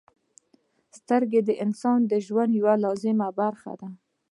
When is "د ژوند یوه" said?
2.07-2.73